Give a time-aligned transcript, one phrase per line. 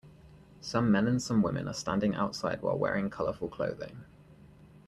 [0.61, 4.03] Some men and some women are standing outside while wearing colorful clothing.